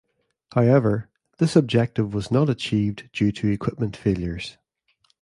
[0.55, 4.57] However, this objective was not achieved due to equipment failures.